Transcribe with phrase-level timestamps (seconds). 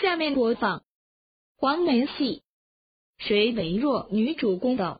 [0.00, 0.82] 下面播放
[1.56, 2.42] 黄梅戏，
[3.18, 4.34] 谁为弱女？
[4.34, 4.98] 主公等。